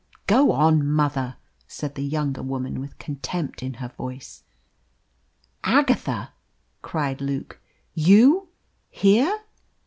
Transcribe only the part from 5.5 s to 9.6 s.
"Agatha!" cried Luke. "You here?"